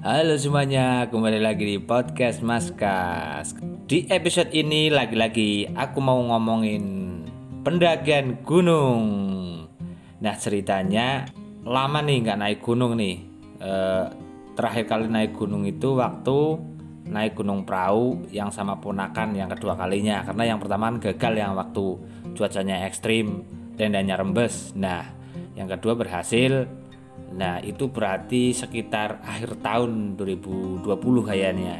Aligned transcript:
Halo 0.00 0.32
semuanya, 0.40 1.12
kembali 1.12 1.44
lagi 1.44 1.76
di 1.76 1.76
podcast 1.76 2.40
Maskas. 2.40 3.52
Di 3.84 4.08
episode 4.08 4.48
ini 4.48 4.88
lagi-lagi 4.88 5.68
aku 5.76 6.00
mau 6.00 6.16
ngomongin 6.24 6.84
pendakian 7.60 8.40
gunung. 8.40 9.04
Nah 10.24 10.34
ceritanya 10.40 11.28
lama 11.68 12.00
nih 12.00 12.16
nggak 12.16 12.40
naik 12.40 12.60
gunung 12.64 12.96
nih. 12.96 13.28
E, 13.60 13.72
terakhir 14.56 14.88
kali 14.88 15.04
naik 15.04 15.36
gunung 15.36 15.68
itu 15.68 15.92
waktu 15.92 16.56
naik 17.04 17.36
gunung 17.36 17.68
perahu 17.68 18.24
yang 18.32 18.48
sama 18.48 18.80
ponakan 18.80 19.36
yang 19.36 19.52
kedua 19.52 19.76
kalinya 19.76 20.24
karena 20.24 20.56
yang 20.56 20.58
pertama 20.64 20.96
kan 20.96 21.12
gagal 21.12 21.44
yang 21.44 21.52
waktu 21.52 22.00
cuacanya 22.32 22.88
ekstrim 22.88 23.44
tendanya 23.76 24.16
rembes 24.16 24.72
nah 24.72 25.04
yang 25.58 25.68
kedua 25.68 25.98
berhasil 25.98 26.70
nah 27.30 27.62
itu 27.62 27.88
berarti 27.88 28.52
sekitar 28.52 29.22
akhir 29.22 29.62
tahun 29.62 30.18
2020 30.18 30.84
kayaknya. 31.28 31.78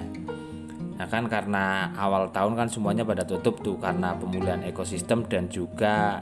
Nah 1.01 1.07
kan 1.09 1.25
karena 1.33 1.91
awal 1.97 2.29
tahun 2.29 2.61
kan 2.61 2.69
semuanya 2.69 3.09
pada 3.09 3.25
tutup 3.25 3.65
tuh 3.65 3.81
karena 3.81 4.13
pemulihan 4.21 4.61
ekosistem 4.69 5.25
dan 5.27 5.49
juga 5.49 6.21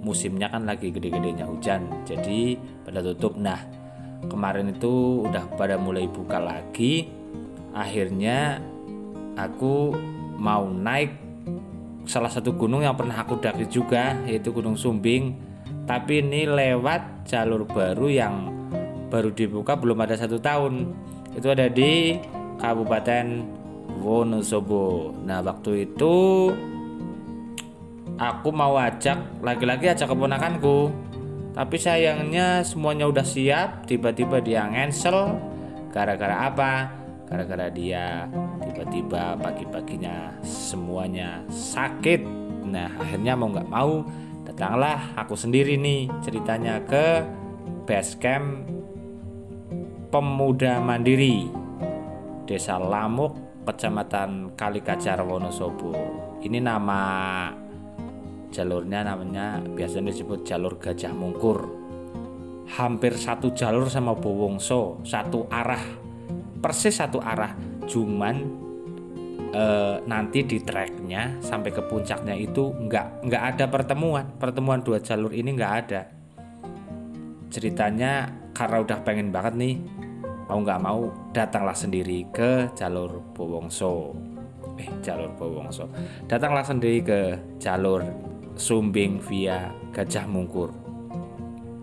musimnya 0.00 0.50
kan 0.50 0.64
lagi 0.66 0.90
gede-gedenya 0.90 1.46
hujan 1.46 1.86
jadi 2.02 2.58
pada 2.82 3.00
tutup. 3.06 3.38
Nah 3.38 3.62
kemarin 4.26 4.74
itu 4.74 5.24
udah 5.30 5.46
pada 5.54 5.78
mulai 5.78 6.10
buka 6.10 6.42
lagi. 6.42 7.06
Akhirnya 7.70 8.58
aku 9.38 9.94
mau 10.40 10.66
naik 10.66 11.14
salah 12.08 12.32
satu 12.32 12.56
gunung 12.56 12.82
yang 12.82 12.96
pernah 12.98 13.22
aku 13.22 13.38
daki 13.38 13.70
juga 13.70 14.18
yaitu 14.26 14.50
Gunung 14.50 14.74
Sumbing 14.74 15.49
tapi 15.84 16.20
ini 16.24 16.48
lewat 16.48 17.28
jalur 17.28 17.64
baru 17.64 18.06
yang 18.10 18.34
baru 19.10 19.34
dibuka 19.34 19.74
belum 19.74 19.98
ada 20.06 20.14
satu 20.14 20.38
tahun. 20.38 20.94
Itu 21.34 21.50
ada 21.50 21.66
di 21.66 22.18
Kabupaten 22.58 23.26
Wonosobo. 24.00 25.12
Nah 25.26 25.42
waktu 25.42 25.90
itu 25.90 26.14
aku 28.16 28.48
mau 28.54 28.78
ajak 28.78 29.42
lagi-lagi 29.42 29.90
ajak 29.90 30.08
keponakanku. 30.14 30.94
Tapi 31.50 31.76
sayangnya 31.76 32.62
semuanya 32.62 33.10
udah 33.10 33.26
siap 33.26 33.84
tiba-tiba 33.90 34.38
dia 34.38 34.70
ngensel 34.70 35.34
gara-gara 35.90 36.46
apa? 36.46 36.72
Gara-gara 37.26 37.66
dia 37.70 38.30
tiba-tiba 38.62 39.34
pagi-paginya 39.38 40.30
semuanya 40.46 41.42
sakit. 41.50 42.22
Nah 42.70 42.94
akhirnya 42.94 43.34
mau 43.34 43.50
nggak 43.50 43.70
mau 43.70 44.06
datanglah 44.50 45.14
aku 45.14 45.38
sendiri 45.38 45.78
nih 45.78 46.10
ceritanya 46.26 46.82
ke 46.82 47.22
base 47.86 48.18
camp 48.18 48.66
pemuda 50.10 50.82
mandiri 50.82 51.46
desa 52.50 52.82
Lamuk 52.82 53.62
kecamatan 53.62 54.58
Kalikajar 54.58 55.22
Wonosobo. 55.22 55.94
Ini 56.42 56.58
nama 56.58 57.02
jalurnya 58.50 59.06
namanya 59.06 59.62
biasanya 59.62 60.10
disebut 60.10 60.42
jalur 60.42 60.74
Gajah 60.82 61.14
Mungkur. 61.14 61.70
Hampir 62.74 63.14
satu 63.14 63.54
jalur 63.54 63.86
sama 63.86 64.18
Bowongso 64.18 64.98
satu 65.06 65.46
arah 65.46 65.82
persis 66.58 66.98
satu 66.98 67.22
arah 67.22 67.54
cuman 67.86 68.66
e, 69.50 69.64
nanti 70.06 70.46
di 70.46 70.58
treknya 70.62 71.38
sampai 71.42 71.70
ke 71.74 71.82
puncaknya 71.84 72.34
itu 72.38 72.70
nggak 72.70 73.26
nggak 73.26 73.42
ada 73.54 73.64
pertemuan. 73.66 74.26
Pertemuan 74.38 74.80
dua 74.82 75.02
jalur 75.02 75.34
ini 75.34 75.54
nggak 75.54 75.74
ada. 75.86 76.02
Ceritanya 77.50 78.30
karena 78.54 78.76
udah 78.82 78.98
pengen 79.02 79.34
banget 79.34 79.54
nih 79.58 79.74
mau 80.50 80.58
nggak 80.62 80.82
mau 80.82 81.10
datanglah 81.30 81.74
sendiri 81.74 82.26
ke 82.30 82.70
jalur 82.74 83.22
Bowongso. 83.34 84.14
Eh 84.78 84.90
jalur 85.02 85.30
Bowongso. 85.34 85.86
Datanglah 86.26 86.66
sendiri 86.66 86.98
ke 87.02 87.20
jalur 87.62 88.02
Sumbing 88.58 89.22
via 89.22 89.70
Gajah 89.94 90.26
Mungkur. 90.26 90.74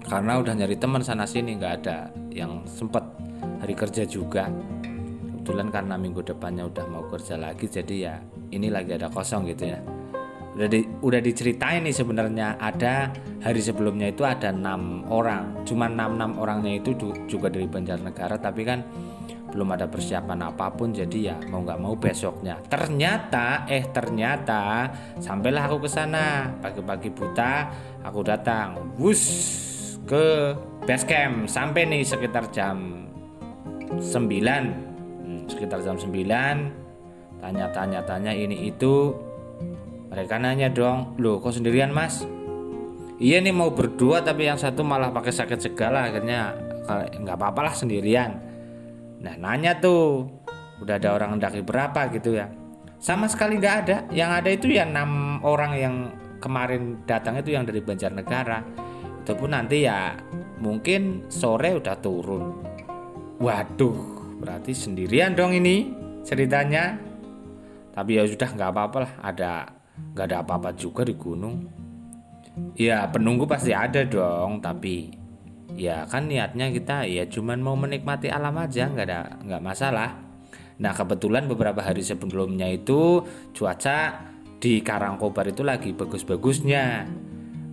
Karena 0.08 0.40
udah 0.40 0.56
nyari 0.56 0.80
teman 0.80 1.04
sana 1.04 1.28
sini 1.28 1.60
nggak 1.60 1.74
ada 1.84 2.12
yang 2.32 2.64
sempet 2.64 3.04
hari 3.60 3.74
kerja 3.76 4.04
juga 4.08 4.48
kebetulan 5.48 5.72
karena 5.72 5.96
minggu 5.96 6.28
depannya 6.28 6.68
udah 6.68 6.86
mau 6.92 7.08
kerja 7.08 7.40
lagi 7.40 7.72
jadi 7.72 7.96
ya 7.96 8.16
ini 8.52 8.68
lagi 8.68 9.00
ada 9.00 9.08
kosong 9.08 9.48
gitu 9.48 9.72
ya. 9.72 9.80
Udah 10.60 10.68
di, 10.68 10.84
udah 10.84 11.24
diceritain 11.24 11.88
nih 11.88 11.96
sebenarnya 11.96 12.60
ada 12.60 13.16
hari 13.40 13.64
sebelumnya 13.64 14.12
itu 14.12 14.28
ada 14.28 14.52
enam 14.52 15.08
orang. 15.08 15.64
Cuma 15.64 15.88
enam 15.88 16.20
enam 16.20 16.36
orangnya 16.36 16.84
itu 16.84 16.92
juga 17.32 17.48
dari 17.48 17.64
Banjarnegara 17.64 18.36
tapi 18.44 18.68
kan 18.68 18.84
belum 19.48 19.72
ada 19.72 19.88
persiapan 19.88 20.52
apa 20.52 20.68
pun 20.76 20.92
jadi 20.92 21.32
ya 21.32 21.36
mau 21.48 21.64
nggak 21.64 21.80
mau 21.80 21.96
besoknya. 21.96 22.60
Ternyata 22.68 23.72
eh 23.72 23.88
ternyata 23.88 24.92
sampailah 25.16 25.72
aku 25.72 25.88
ke 25.88 25.90
sana. 25.96 26.52
Pagi-pagi 26.60 27.08
buta 27.16 27.72
aku 28.04 28.20
datang. 28.20 29.00
Wus 29.00 29.24
ke 30.04 30.52
base 30.84 31.08
camp. 31.08 31.48
Sampai 31.48 31.88
nih 31.88 32.04
sekitar 32.04 32.52
jam 32.52 33.08
9 33.96 34.04
hmm, 34.04 34.97
sekitar 35.48 35.82
jam 35.82 35.96
9 35.96 36.14
tanya-tanya 37.42 38.02
tanya 38.04 38.32
ini 38.36 38.70
itu. 38.70 39.16
Mereka 40.08 40.40
nanya 40.40 40.72
dong 40.72 41.20
loh 41.20 41.44
kok 41.44 41.52
sendirian 41.52 41.92
mas? 41.92 42.24
Iya 43.20 43.44
nih 43.44 43.52
mau 43.52 43.74
berdua 43.74 44.24
tapi 44.24 44.48
yang 44.48 44.56
satu 44.56 44.86
malah 44.86 45.12
pakai 45.12 45.34
sakit 45.34 45.60
segala 45.60 46.08
akhirnya 46.08 46.56
nggak 47.20 47.36
apa-apa 47.36 47.68
lah 47.68 47.76
sendirian. 47.76 48.40
Nah 49.20 49.36
nanya 49.36 49.76
tuh 49.82 50.30
udah 50.80 50.96
ada 50.96 51.12
orang 51.12 51.36
daki 51.42 51.66
berapa? 51.66 52.08
Gitu 52.14 52.40
ya. 52.40 52.48
Sama 53.02 53.28
sekali 53.28 53.60
nggak 53.60 53.76
ada. 53.84 53.98
Yang 54.16 54.32
ada 54.32 54.50
itu 54.50 54.66
ya 54.72 54.88
enam 54.88 55.44
orang 55.44 55.72
yang 55.76 55.96
kemarin 56.40 57.04
datang 57.04 57.36
itu 57.42 57.52
yang 57.52 57.68
dari 57.68 57.84
Banjarnegara. 57.84 58.64
Itu 59.26 59.36
pun 59.36 59.52
nanti 59.52 59.84
ya 59.84 60.16
mungkin 60.64 61.28
sore 61.28 61.76
udah 61.76 61.96
turun. 62.00 62.64
Waduh, 63.38 64.17
berarti 64.38 64.72
sendirian 64.74 65.34
dong 65.34 65.54
ini 65.54 65.92
ceritanya. 66.22 66.98
Tapi 67.98 68.22
ya 68.22 68.24
sudah 68.30 68.50
nggak 68.54 68.70
apa-apa 68.70 68.98
lah, 69.02 69.14
ada 69.26 69.52
nggak 70.14 70.26
ada 70.30 70.38
apa-apa 70.46 70.70
juga 70.78 71.02
di 71.02 71.18
gunung. 71.18 71.66
Ya 72.78 73.06
penunggu 73.10 73.50
pasti 73.50 73.74
ada 73.74 74.06
dong, 74.06 74.62
tapi 74.62 75.10
ya 75.78 76.06
kan 76.10 76.30
niatnya 76.30 76.74
kita 76.74 77.06
ya 77.06 77.26
cuman 77.30 77.58
mau 77.62 77.74
menikmati 77.74 78.30
alam 78.30 78.54
aja, 78.58 78.86
nggak 78.90 79.06
ada 79.10 79.20
nggak 79.42 79.62
masalah. 79.66 80.14
Nah 80.78 80.94
kebetulan 80.94 81.50
beberapa 81.50 81.82
hari 81.82 82.06
sebelumnya 82.06 82.70
itu 82.70 83.26
cuaca 83.54 84.30
di 84.58 84.82
Karangkobar 84.82 85.50
itu 85.50 85.66
lagi 85.66 85.94
bagus-bagusnya, 85.94 87.06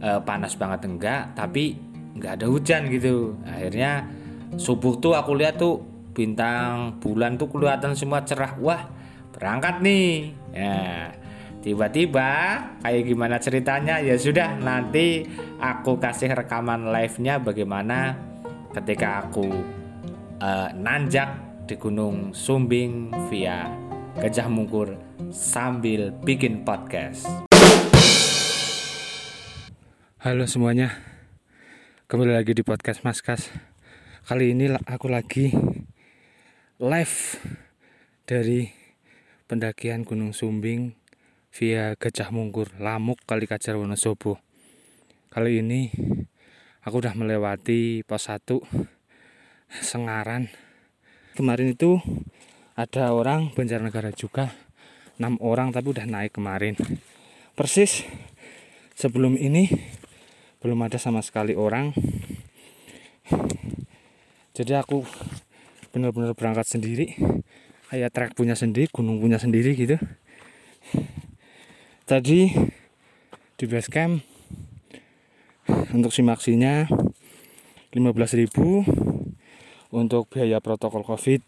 e, 0.00 0.10
panas 0.24 0.56
banget 0.56 0.88
enggak, 0.88 1.36
tapi 1.36 1.76
nggak 2.16 2.40
ada 2.40 2.46
hujan 2.48 2.88
gitu. 2.88 3.36
Akhirnya 3.44 4.08
subuh 4.56 4.96
tuh 5.00 5.16
aku 5.16 5.36
lihat 5.36 5.60
tuh 5.60 5.93
bintang 6.14 7.02
bulan 7.02 7.34
tuh 7.34 7.50
kelihatan 7.50 7.98
semua 7.98 8.22
cerah. 8.22 8.54
Wah 8.62 8.86
berangkat 9.34 9.82
nih. 9.82 10.30
Ya 10.54 11.10
tiba-tiba 11.60 12.30
kayak 12.80 13.02
gimana 13.04 13.36
ceritanya? 13.42 13.98
Ya 13.98 14.14
sudah 14.14 14.54
nanti 14.56 15.26
aku 15.58 15.98
kasih 15.98 16.32
rekaman 16.32 16.94
live-nya 16.94 17.42
bagaimana 17.42 18.14
ketika 18.70 19.26
aku 19.26 19.50
uh, 20.38 20.70
nanjak 20.78 21.34
di 21.66 21.74
Gunung 21.74 22.30
Sumbing 22.30 23.10
via 23.26 23.66
Gajah 24.14 24.46
Mungkur 24.46 24.94
sambil 25.34 26.14
bikin 26.22 26.62
podcast. 26.62 27.26
Halo 30.24 30.48
semuanya, 30.48 30.96
kembali 32.08 32.32
lagi 32.32 32.56
di 32.56 32.64
podcast 32.64 33.04
Maskas 33.04 33.52
kali 34.24 34.56
ini 34.56 34.72
aku 34.88 35.12
lagi 35.12 35.52
live 36.84 37.40
dari 38.28 38.68
pendakian 39.48 40.04
Gunung 40.04 40.36
Sumbing 40.36 40.92
via 41.48 41.96
Gajah 41.96 42.28
Mungkur, 42.28 42.76
Lamuk, 42.76 43.24
Kalikajar 43.24 43.80
Wonosobo. 43.80 44.36
Kali 45.32 45.64
ini 45.64 45.88
aku 46.84 47.00
udah 47.00 47.16
melewati 47.16 48.04
pos 48.04 48.28
1 48.28 48.60
Sengaran. 49.80 50.52
Kemarin 51.32 51.72
itu 51.72 52.04
ada 52.76 53.16
orang 53.16 53.48
Banjarnegara 53.56 54.12
juga, 54.12 54.52
enam 55.16 55.40
orang 55.40 55.72
tapi 55.72 55.88
udah 55.88 56.04
naik 56.04 56.36
kemarin. 56.36 56.76
Persis 57.56 58.04
sebelum 58.92 59.40
ini 59.40 59.72
belum 60.60 60.84
ada 60.84 61.00
sama 61.00 61.24
sekali 61.24 61.56
orang 61.56 61.96
jadi 64.54 64.84
aku 64.84 65.02
benar-benar 65.94 66.34
berangkat 66.34 66.66
sendiri 66.66 67.14
kayak 67.86 68.10
trek 68.10 68.34
punya 68.34 68.58
sendiri 68.58 68.90
gunung 68.90 69.22
punya 69.22 69.38
sendiri 69.38 69.78
gitu. 69.78 69.94
Tadi 72.10 72.50
di 73.54 73.64
base 73.70 73.86
camp 73.86 74.18
untuk 75.94 76.10
simaksinya 76.10 76.90
15.000 77.94 78.50
untuk 79.94 80.26
biaya 80.26 80.58
protokol 80.58 81.06
covid 81.06 81.46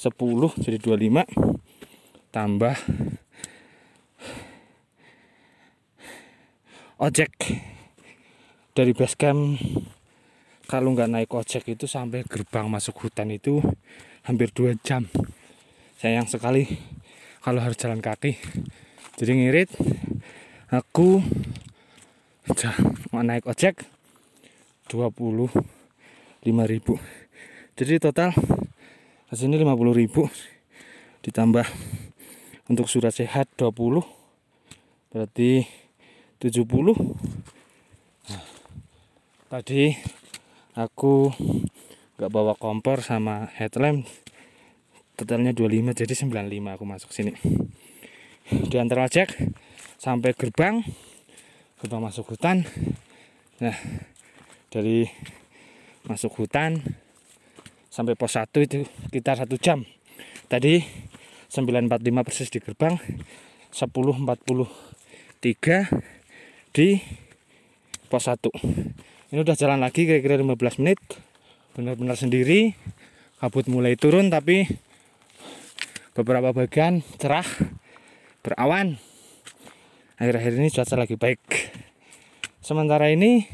10 0.00 0.16
jadi 0.64 0.80
25 0.80 2.32
tambah 2.32 2.76
ojek 6.96 7.32
dari 8.72 8.96
base 8.96 9.16
camp 9.20 9.60
kalau 10.68 10.92
nggak 10.92 11.08
naik 11.08 11.32
ojek 11.32 11.64
itu 11.72 11.88
sampai 11.88 12.28
gerbang 12.28 12.68
masuk 12.68 13.08
hutan 13.08 13.32
itu 13.32 13.64
hampir 14.28 14.52
dua 14.52 14.76
jam. 14.84 15.08
Sayang 15.96 16.28
sekali 16.28 16.68
kalau 17.40 17.64
harus 17.64 17.80
jalan 17.80 18.04
kaki. 18.04 18.36
Jadi 19.16 19.32
ngirit 19.32 19.72
aku 20.68 21.24
mau 23.08 23.24
naik 23.24 23.48
ojek 23.48 23.80
25.000 24.88 25.56
jadi 27.76 27.92
total 28.00 28.32
sini 29.32 29.60
50.000 29.60 31.24
ditambah 31.28 31.66
untuk 32.72 32.88
surat 32.88 33.12
sehat 33.12 33.52
20 33.60 34.00
berarti 35.12 35.68
70 36.40 36.64
nah, 38.28 38.44
tadi 39.52 39.92
aku 40.78 41.34
nggak 42.14 42.30
bawa 42.30 42.54
kompor 42.54 43.02
sama 43.02 43.50
headlamp. 43.58 44.06
Totalnya 45.18 45.50
25 45.50 45.98
jadi 45.98 46.14
95 46.14 46.78
aku 46.78 46.84
masuk 46.86 47.10
sini. 47.10 47.34
Di 48.46 48.78
antara 48.78 49.10
ojek 49.10 49.34
sampai 49.98 50.30
gerbang 50.38 50.78
gerbang 51.82 52.02
masuk 52.06 52.30
hutan. 52.30 52.62
Nah 53.58 53.74
dari 54.70 55.10
masuk 56.06 56.38
hutan 56.38 56.78
sampai 57.90 58.14
pos 58.14 58.38
1 58.38 58.46
itu 58.62 58.86
sekitar 59.10 59.42
satu 59.42 59.58
jam. 59.58 59.82
Tadi 60.46 60.78
945 61.50 62.22
persis 62.22 62.54
di 62.54 62.62
gerbang 62.62 62.94
1043 63.74 66.70
di 66.70 67.02
pos 68.08 68.26
1 68.26 68.88
ini 69.28 69.44
udah 69.44 69.60
jalan 69.60 69.84
lagi 69.84 70.08
kira-kira 70.08 70.40
15 70.40 70.80
menit. 70.80 70.96
Benar-benar 71.76 72.16
sendiri. 72.16 72.72
Kabut 73.36 73.68
mulai 73.68 73.92
turun 73.92 74.32
tapi 74.32 74.64
beberapa 76.16 76.56
bagian 76.56 77.04
cerah 77.20 77.44
berawan. 78.40 78.96
Akhir-akhir 80.16 80.52
ini 80.56 80.72
cuaca 80.72 80.96
lagi 80.96 81.20
baik. 81.20 81.44
Sementara 82.64 83.12
ini 83.12 83.44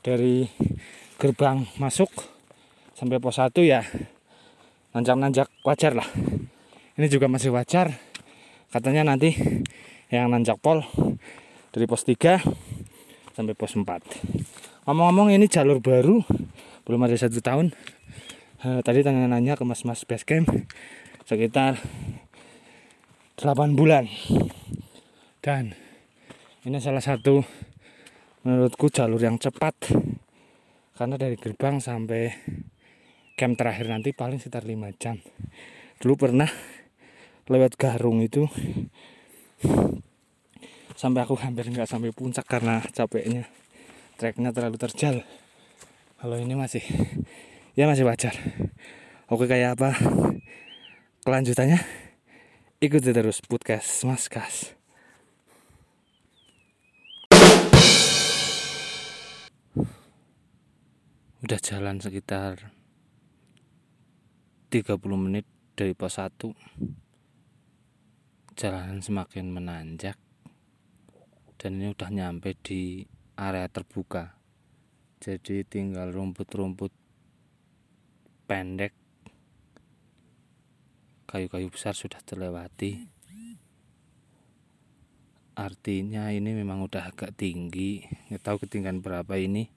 dari 0.00 0.48
gerbang 1.20 1.68
masuk 1.76 2.08
sampai 2.96 3.20
pos 3.20 3.36
1 3.36 3.52
ya 3.68 3.84
nanjak-nanjak 4.96 5.52
wajar 5.60 5.92
lah. 5.92 6.08
Ini 6.96 7.04
juga 7.12 7.28
masih 7.28 7.52
wajar. 7.52 7.92
Katanya 8.72 9.12
nanti 9.12 9.36
yang 10.08 10.32
nanjak 10.32 10.56
pol 10.56 10.80
dari 11.68 11.84
pos 11.84 12.08
3 12.08 12.40
sampai 13.36 13.52
pos 13.52 13.76
4 13.76 13.84
ngomong-ngomong 14.88 15.36
ini 15.36 15.44
jalur 15.44 15.84
baru 15.84 16.24
belum 16.86 17.02
ada 17.02 17.18
satu 17.18 17.42
tahun. 17.42 17.74
Eh, 18.62 18.80
tadi 18.86 19.02
tanya-nanya 19.02 19.58
ke 19.58 19.66
mas-mas 19.66 20.06
basecamp 20.06 20.46
sekitar 21.26 21.82
8 23.34 23.74
bulan. 23.74 24.06
Dan 25.42 25.74
ini 26.62 26.78
salah 26.78 27.02
satu 27.02 27.42
menurutku 28.46 28.86
jalur 28.86 29.18
yang 29.18 29.42
cepat. 29.42 29.74
Karena 30.94 31.18
dari 31.18 31.34
gerbang 31.34 31.82
sampai 31.82 32.30
camp 33.34 33.58
terakhir 33.58 33.90
nanti 33.90 34.14
paling 34.14 34.38
sekitar 34.38 34.62
5 34.62 34.94
jam. 35.02 35.18
Dulu 35.98 36.14
pernah 36.14 36.48
lewat 37.50 37.74
Garung 37.74 38.22
itu 38.22 38.46
sampai 40.96 41.28
aku 41.28 41.36
hampir 41.36 41.68
nggak 41.68 41.84
sampai 41.84 42.10
puncak 42.10 42.48
karena 42.48 42.80
capeknya. 42.88 43.44
Treknya 44.16 44.48
terlalu 44.48 44.80
terjal. 44.80 45.20
Kalau 46.16 46.40
ini 46.40 46.56
masih 46.56 46.80
ya 47.76 47.84
masih 47.84 48.08
wajar. 48.08 48.32
Oke 49.28 49.44
kayak 49.44 49.76
apa? 49.76 49.92
Kelanjutannya? 51.20 51.84
Ikuti 52.80 53.12
terus 53.12 53.44
podcast 53.44 54.08
Mas 54.08 54.24
Kas. 54.32 54.72
Udah 61.44 61.60
jalan 61.60 62.00
sekitar 62.00 62.72
30 64.72 64.98
menit 65.14 65.46
dari 65.76 65.92
pos 65.92 66.18
1 66.18 66.32
jalanan 68.56 68.98
semakin 69.04 69.52
menanjak 69.52 70.16
dan 71.56 71.80
ini 71.80 71.92
udah 71.92 72.08
nyampe 72.12 72.52
di 72.60 73.04
area 73.36 73.68
terbuka. 73.68 74.36
Jadi 75.20 75.64
tinggal 75.64 76.12
rumput-rumput 76.12 76.92
pendek 78.44 78.92
kayu-kayu 81.26 81.68
besar 81.72 81.96
sudah 81.96 82.20
terlewati. 82.22 83.08
Artinya 85.56 86.28
ini 86.28 86.52
memang 86.52 86.84
udah 86.84 87.08
agak 87.08 87.32
tinggi. 87.32 88.04
Nggak 88.28 88.44
tahu 88.44 88.68
ketinggian 88.68 89.00
berapa 89.00 89.40
ini. 89.40 89.72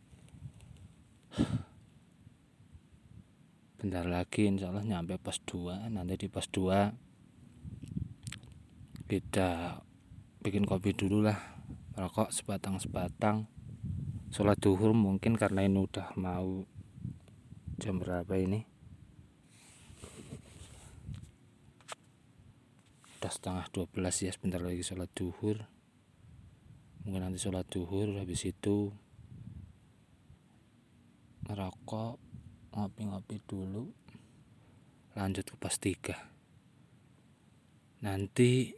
Bentar 3.79 4.03
lagi 4.03 4.43
insya 4.43 4.75
Allah 4.75 4.83
nyampe 4.83 5.15
pos 5.15 5.39
2 5.47 5.95
nanti 5.95 6.19
di 6.19 6.27
pos 6.27 6.51
2 6.51 9.07
kita 9.07 9.79
bikin 10.43 10.67
kopi 10.67 10.91
dulu 10.91 11.23
lah 11.23 11.58
rokok 11.99 12.31
sebatang 12.31 12.79
sebatang 12.79 13.51
sholat 14.31 14.55
duhur 14.55 14.95
mungkin 14.95 15.35
karena 15.35 15.67
ini 15.67 15.83
udah 15.83 16.15
mau 16.15 16.63
jam 17.75 17.99
berapa 17.99 18.39
ini? 18.39 18.63
Udah 23.19 23.31
setengah 23.35 23.67
12 23.67 23.99
ya 23.99 24.31
sebentar 24.31 24.63
lagi 24.63 24.79
sholat 24.79 25.11
duhur. 25.11 25.67
Mungkin 27.03 27.19
nanti 27.19 27.35
sholat 27.35 27.67
duhur 27.67 28.15
habis 28.15 28.47
itu 28.47 28.95
ngerokok 31.51 32.15
ngopi-ngopi 32.79 33.43
dulu 33.43 33.91
lanjut 35.17 35.41
ke 35.41 35.55
pos 35.57 35.81
3 35.81 36.15
nanti 38.05 38.77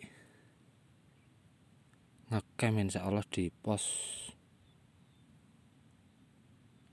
ngecamp 2.31 2.79
insya 2.79 3.03
Allah 3.03 3.27
di 3.27 3.51
pos 3.51 3.83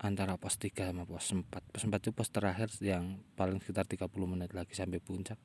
antara 0.02 0.34
pos 0.34 0.58
3 0.58 0.90
sama 0.90 1.06
pos 1.06 1.30
4 1.30 1.46
pos 1.46 1.82
4 1.86 1.94
itu 2.02 2.10
pos 2.10 2.28
terakhir 2.34 2.74
yang 2.82 3.22
paling 3.38 3.62
sekitar 3.62 3.86
30 3.86 4.10
menit 4.26 4.50
lagi 4.50 4.74
sampai 4.74 4.98
puncak. 4.98 5.38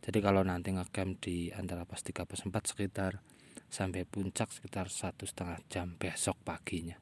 Jadi 0.00 0.18
kalau 0.20 0.44
nanti 0.44 0.76
ngecamp 0.76 1.24
di 1.24 1.48
antara 1.56 1.88
pos 1.88 2.04
3 2.04 2.28
pos 2.28 2.44
4 2.44 2.52
sekitar 2.68 3.24
sampai 3.72 4.04
puncak 4.04 4.52
sekitar 4.52 4.92
satu 4.92 5.24
setengah 5.24 5.56
jam 5.72 5.96
besok 5.96 6.36
paginya. 6.44 7.00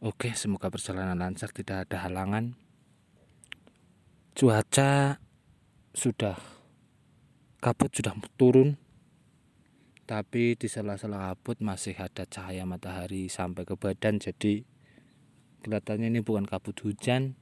Oke, 0.00 0.32
semoga 0.32 0.72
perjalanan 0.72 1.20
lancar, 1.20 1.52
tidak 1.52 1.84
ada 1.86 2.08
halangan. 2.08 2.56
Cuaca 4.32 5.20
sudah 5.92 6.40
kabut 7.60 7.92
sudah 7.92 8.16
turun, 8.40 8.80
tapi 10.10 10.58
di 10.58 10.66
sela-sela 10.66 11.30
kabut 11.30 11.62
masih 11.62 11.94
ada 11.94 12.26
cahaya 12.26 12.66
matahari 12.66 13.30
sampai 13.30 13.62
ke 13.62 13.78
badan, 13.78 14.18
jadi 14.18 14.66
kelihatannya 15.62 16.10
ini 16.10 16.18
bukan 16.18 16.50
kabut 16.50 16.74
hujan. 16.82 17.38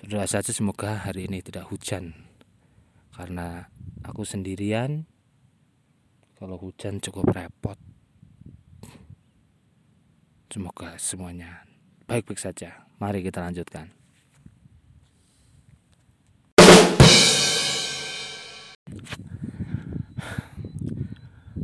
Berdoa 0.00 0.24
saja 0.24 0.48
semoga 0.48 0.96
hari 1.04 1.28
ini 1.28 1.44
tidak 1.44 1.68
hujan, 1.68 2.16
karena 3.12 3.68
aku 4.00 4.24
sendirian. 4.24 5.04
Kalau 6.40 6.56
hujan 6.56 7.04
cukup 7.04 7.36
repot. 7.36 7.76
Semoga 10.48 10.96
semuanya 10.96 11.68
baik-baik 12.08 12.40
saja. 12.40 12.88
Mari 12.96 13.20
kita 13.20 13.44
lanjutkan. 13.44 14.01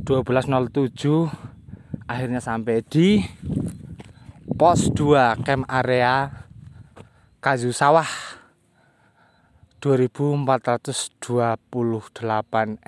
Dua 0.09 0.25
belas 0.25 0.49
tujuh 0.49 1.29
akhirnya 2.09 2.41
sampai 2.41 2.81
di 2.81 3.21
pos 4.57 4.89
2 4.97 5.37
camp 5.45 5.69
area 5.69 6.33
Kayu 7.45 7.77
Sawah 7.77 8.09
2428 9.85 11.61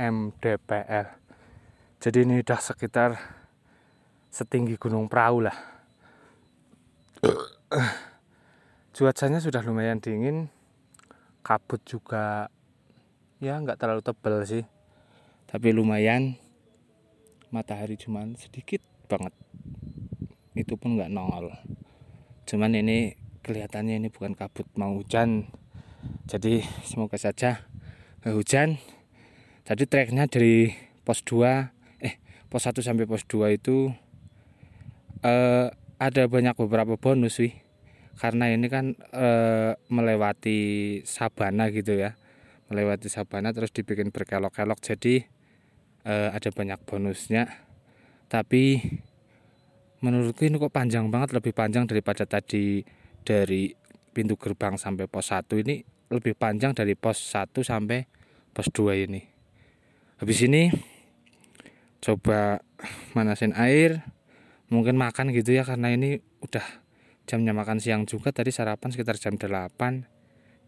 mdpl 0.00 1.06
jadi 2.00 2.18
ini 2.24 2.40
udah 2.40 2.56
sekitar 2.56 3.20
setinggi 4.32 4.80
gunung 4.80 5.04
perahu 5.04 5.44
lah. 5.44 5.58
Cuacanya 8.96 9.44
sudah 9.44 9.60
lumayan 9.60 10.00
dingin 10.00 10.48
kabut 11.44 11.84
juga 11.84 12.48
ya 13.44 13.60
nggak 13.60 13.76
terlalu 13.76 14.00
tebal 14.00 14.40
sih 14.48 14.64
tapi 15.44 15.76
lumayan 15.76 16.40
matahari 17.50 17.98
cuman 17.98 18.38
sedikit 18.38 18.82
banget. 19.10 19.34
Itu 20.54 20.78
pun 20.78 20.98
nggak 20.98 21.10
nongol. 21.10 21.54
Cuman 22.46 22.74
ini 22.74 23.14
kelihatannya 23.46 23.98
ini 23.98 24.08
bukan 24.10 24.34
kabut 24.38 24.66
mau 24.74 24.94
hujan. 24.94 25.50
Jadi 26.30 26.62
semoga 26.86 27.18
saja 27.18 27.66
nggak 28.22 28.34
hujan. 28.34 28.78
Tadi 29.66 29.86
treknya 29.86 30.26
dari 30.26 30.74
pos 31.06 31.22
2 31.22 32.02
eh 32.02 32.14
pos 32.50 32.66
1 32.66 32.82
sampai 32.82 33.06
pos 33.06 33.22
2 33.26 33.58
itu 33.58 33.94
eh, 35.22 35.68
ada 36.00 36.22
banyak 36.26 36.54
beberapa 36.56 36.96
bonus 36.96 37.38
sih. 37.42 37.52
Karena 38.18 38.52
ini 38.52 38.66
kan 38.68 38.94
eh, 39.14 39.78
melewati 39.88 40.58
sabana 41.06 41.70
gitu 41.70 41.96
ya. 41.96 42.18
Melewati 42.70 43.10
sabana 43.10 43.50
terus 43.50 43.74
dibikin 43.74 44.14
berkelok-kelok. 44.14 44.78
Jadi 44.82 45.39
uh, 46.06 46.28
ada 46.32 46.48
banyak 46.52 46.78
bonusnya. 46.86 47.48
Tapi 48.30 48.78
menurutku 50.00 50.46
ini 50.46 50.56
kok 50.56 50.72
panjang 50.72 51.10
banget 51.10 51.36
lebih 51.36 51.52
panjang 51.52 51.84
daripada 51.84 52.24
tadi 52.24 52.84
dari 53.20 53.74
pintu 54.10 54.34
gerbang 54.40 54.74
sampai 54.80 55.06
pos 55.06 55.30
1 55.30 55.46
ini 55.60 55.84
lebih 56.10 56.34
panjang 56.34 56.74
dari 56.74 56.98
pos 56.98 57.20
1 57.36 57.52
sampai 57.62 58.06
pos 58.50 58.68
2 58.72 59.06
ini. 59.06 59.22
Habis 60.20 60.38
ini 60.44 60.68
coba 62.00 62.64
manasin 63.12 63.52
air 63.56 64.00
mungkin 64.72 64.96
makan 64.96 65.34
gitu 65.36 65.52
ya 65.52 65.68
karena 65.68 65.92
ini 65.92 66.22
udah 66.40 66.64
jamnya 67.28 67.52
makan 67.52 67.76
siang 67.78 68.08
juga 68.08 68.32
tadi 68.32 68.48
sarapan 68.48 68.88
sekitar 68.88 69.20
jam 69.20 69.36
8 69.36 69.48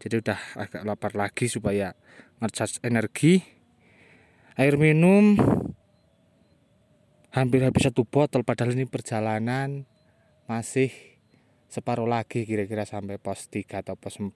jadi 0.03 0.15
udah 0.19 0.39
agak 0.59 0.83
lapar 0.85 1.13
lagi 1.15 1.47
supaya 1.49 1.97
ngecas 2.43 2.83
energi 2.85 3.62
air 4.57 4.77
minum. 4.77 5.37
Hampir 7.33 7.65
habis 7.65 7.89
satu 7.89 8.05
botol 8.05 8.45
padahal 8.45 8.77
ini 8.77 8.85
perjalanan. 8.85 9.89
Masih 10.45 10.93
separuh 11.73 12.05
lagi 12.05 12.45
kira-kira 12.45 12.85
sampai 12.85 13.17
pos 13.17 13.49
3 13.49 13.81
atau 13.81 13.97
pos 13.97 14.21
4 14.21 14.29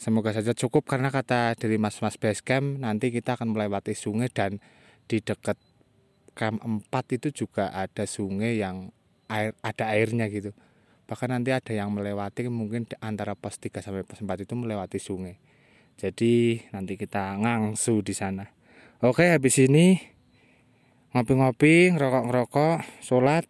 semoga 0.00 0.32
saja 0.32 0.56
cukup 0.56 0.88
karena 0.88 1.12
kata 1.12 1.52
dari 1.52 1.76
mas-mas 1.76 2.16
basecamp 2.16 2.80
nanti 2.80 3.12
kita 3.12 3.36
akan 3.36 3.52
melewati 3.52 3.92
sungai 3.92 4.32
dan 4.32 4.56
di 5.04 5.20
dekat 5.20 5.60
camp 6.32 6.64
4 6.64 6.88
itu 7.20 7.44
juga 7.44 7.70
ada 7.76 8.08
sungai 8.08 8.56
yang 8.56 8.88
air 9.28 9.52
ada 9.60 9.92
airnya 9.92 10.26
gitu. 10.32 10.56
Bahkan 11.04 11.28
nanti 11.36 11.52
ada 11.52 11.72
yang 11.76 11.92
melewati 11.92 12.48
mungkin 12.48 12.88
antara 13.04 13.36
pos 13.36 13.60
3 13.60 13.84
sampai 13.84 14.02
pos 14.02 14.24
4 14.24 14.48
itu 14.48 14.54
melewati 14.56 14.96
sungai. 14.96 15.36
Jadi 16.00 16.64
nanti 16.72 16.96
kita 16.96 17.36
ngangsu 17.38 18.00
di 18.00 18.16
sana 18.16 18.48
Oke 19.04 19.28
habis 19.28 19.60
ini 19.60 20.00
ngopi-ngopi, 21.12 21.92
ngerokok-ngerokok, 21.92 23.04
sholat, 23.04 23.44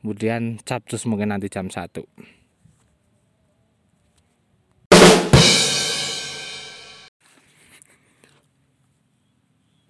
kemudian 0.00 0.64
capcus 0.64 1.04
mungkin 1.04 1.28
nanti 1.28 1.52
jam 1.52 1.68
1. 1.68 1.92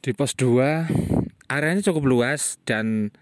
Di 0.02 0.10
pos 0.18 0.34
2 0.34 1.46
areanya 1.46 1.86
cukup 1.86 2.02
luas 2.02 2.58
dan 2.66 3.14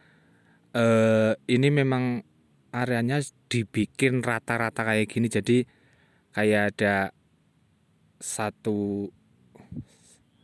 eh, 0.72 1.36
ini 1.44 1.68
memang 1.68 2.24
areanya 2.72 3.20
dibikin 3.52 4.24
rata-rata 4.24 4.88
kayak 4.88 5.12
gini 5.12 5.28
jadi 5.28 5.68
kayak 6.32 6.72
ada 6.72 7.12
satu 8.16 9.12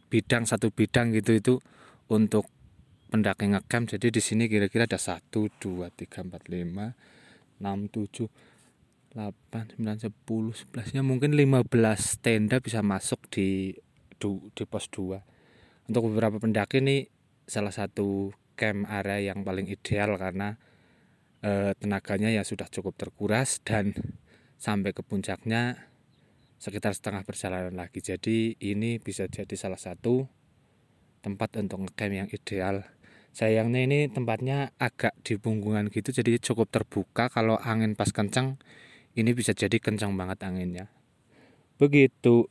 bidang 0.07 0.47
satu 0.47 0.71
bidang 0.71 1.13
gitu 1.15 1.37
itu 1.37 1.55
untuk 2.11 2.47
pendaki 3.11 3.51
ngecamp. 3.51 3.91
Jadi 3.93 4.15
di 4.15 4.23
sini 4.23 4.51
kira-kira 4.51 4.87
ada 4.87 4.99
satu 4.99 5.51
dua 5.63 5.91
tiga 5.95 6.27
empat 6.27 6.51
lima 6.51 6.95
enam 7.63 7.89
tujuh 7.89 8.29
delapan 9.11 9.65
sembilan 9.73 9.99
sepuluh 9.99 10.53
sebelasnya 10.53 11.01
mungkin 11.01 11.33
lima 11.33 11.65
belas 11.65 12.21
tenda 12.21 12.61
bisa 12.61 12.85
masuk 12.85 13.27
di 13.33 13.73
di 14.53 14.65
pos 14.67 14.87
dua. 14.93 15.23
Untuk 15.87 16.11
beberapa 16.11 16.43
pendaki 16.43 16.83
ini 16.83 17.07
salah 17.47 17.71
satu 17.71 18.35
camp 18.59 18.91
area 18.91 19.31
yang 19.31 19.47
paling 19.47 19.71
ideal 19.71 20.19
karena 20.19 20.59
e, 21.45 21.77
tenaganya 21.79 22.33
ya 22.33 22.43
sudah 22.43 22.67
cukup 22.67 22.99
terkuras 22.99 23.63
dan 23.63 23.95
sampai 24.59 24.91
ke 24.97 25.05
puncaknya 25.05 25.87
sekitar 26.57 26.97
setengah 26.97 27.23
perjalanan 27.23 27.77
lagi. 27.77 28.01
Jadi 28.01 28.57
ini 28.61 28.97
bisa 29.01 29.29
jadi 29.29 29.55
salah 29.57 29.81
satu 29.81 30.25
tempat 31.21 31.59
untuk 31.61 31.87
ngecamp 31.87 32.13
yang 32.13 32.29
ideal. 32.31 32.87
Sayangnya 33.37 33.85
ini 33.85 34.09
tempatnya 34.09 34.73
agak 34.81 35.13
di 35.21 35.37
punggungan 35.37 35.93
gitu 35.93 36.09
jadi 36.09 36.41
cukup 36.41 36.73
terbuka. 36.73 37.29
Kalau 37.29 37.61
angin 37.61 37.93
pas 37.93 38.09
kencang 38.09 38.57
ini 39.13 39.31
bisa 39.37 39.53
jadi 39.53 39.77
kencang 39.77 40.17
banget 40.17 40.41
anginnya. 40.45 40.89
Begitu. 41.77 42.49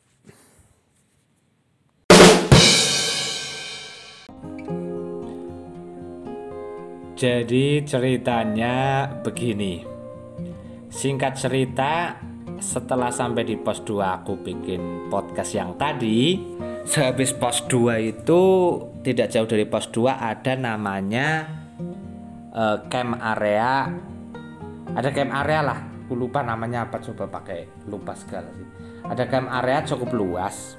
Jadi 7.15 7.79
ceritanya 7.87 9.07
begini. 9.23 9.87
Singkat 10.91 11.33
cerita 11.39 12.19
setelah 12.59 13.11
sampai 13.11 13.43
di 13.43 13.55
pos 13.59 13.83
2 13.83 14.21
aku 14.21 14.39
bikin 14.39 15.11
podcast 15.11 15.51
yang 15.55 15.75
tadi. 15.75 16.39
Sehabis 16.85 17.33
pos 17.33 17.65
2 17.65 18.13
itu 18.13 18.41
tidak 19.01 19.33
jauh 19.33 19.49
dari 19.49 19.65
pos 19.65 19.89
2 19.89 20.05
ada 20.05 20.53
namanya 20.53 21.49
uh, 22.53 22.77
camp 22.87 23.17
area. 23.19 23.89
Ada 24.95 25.09
camp 25.11 25.33
area 25.33 25.59
lah. 25.65 25.79
Aku 26.05 26.13
lupa 26.13 26.45
namanya 26.45 26.85
apa 26.85 27.01
coba 27.01 27.25
pakai 27.25 27.89
lupa 27.89 28.13
segala 28.13 28.53
sih. 28.53 28.67
Ada 29.05 29.25
camp 29.25 29.49
area 29.49 29.81
cukup 29.83 30.13
luas. 30.13 30.77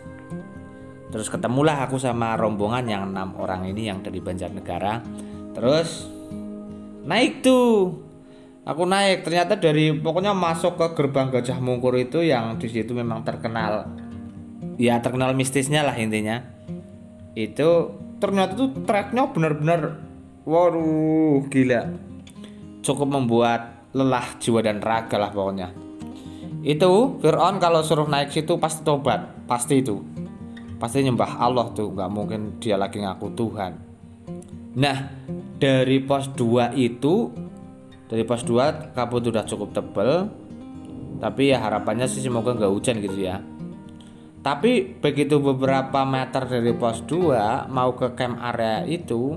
Terus 1.11 1.27
ketemulah 1.31 1.87
aku 1.87 1.99
sama 1.99 2.35
rombongan 2.39 2.85
yang 2.87 3.03
enam 3.11 3.35
orang 3.39 3.67
ini 3.67 3.91
yang 3.91 4.03
dari 4.03 4.23
Banjarnegara. 4.23 5.03
Terus 5.55 6.07
naik 7.07 7.43
tuh 7.43 8.06
aku 8.67 8.83
naik. 8.85 9.23
Ternyata 9.23 9.57
dari 9.57 9.95
pokoknya 9.95 10.35
masuk 10.35 10.77
ke 10.77 10.87
gerbang 10.99 11.31
Gajah 11.31 11.63
Mungkur 11.63 11.95
itu 11.97 12.21
yang 12.27 12.59
di 12.59 12.67
situ 12.67 12.93
memang 12.93 13.23
terkenal. 13.23 13.87
Ya 14.77 14.99
terkenal 14.99 15.33
mistisnya 15.33 15.87
lah 15.87 15.95
intinya. 15.95 16.43
Itu 17.39 17.95
ternyata 18.19 18.59
tuh 18.59 18.75
treknya 18.85 19.31
benar-benar 19.31 20.03
waduh 20.43 21.47
gila. 21.49 21.95
Cukup 22.83 23.09
membuat 23.09 23.89
lelah 23.95 24.37
jiwa 24.43 24.61
dan 24.61 24.83
raga 24.83 25.17
lah 25.17 25.31
pokoknya. 25.31 25.73
Itu 26.67 27.23
Fir'aun 27.23 27.63
kalau 27.63 27.87
suruh 27.87 28.11
naik 28.11 28.35
situ 28.35 28.59
pasti 28.59 28.83
tobat. 28.83 29.47
Pasti 29.47 29.81
itu. 29.81 30.03
Pasti 30.77 31.07
nyembah 31.07 31.39
Allah 31.39 31.71
tuh. 31.73 31.95
Nggak 31.95 32.11
mungkin 32.11 32.41
dia 32.59 32.75
lagi 32.75 33.01
ngaku 33.01 33.33
Tuhan. 33.39 33.73
Nah 34.77 34.99
dari 35.57 36.05
pos 36.05 36.29
2 36.37 36.77
itu 36.77 37.46
dari 38.07 38.23
pos 38.23 38.47
2 38.47 38.95
kabut 38.95 39.23
udah 39.27 39.45
cukup 39.47 39.75
tebel. 39.75 40.31
Tapi 41.17 41.49
ya 41.49 41.65
harapannya 41.65 42.05
sih 42.05 42.21
semoga 42.21 42.53
nggak 42.53 42.73
hujan 42.73 43.01
gitu 43.01 43.19
ya. 43.25 43.41
Tapi 44.45 45.01
begitu 45.03 45.43
beberapa 45.43 46.07
meter 46.07 46.47
dari 46.47 46.71
pos 46.77 47.03
2 47.03 47.67
mau 47.67 47.97
ke 47.99 48.15
camp 48.15 48.39
area 48.39 48.87
itu 48.87 49.35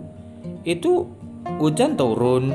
itu 0.68 1.08
hujan 1.58 1.98
turun. 1.98 2.54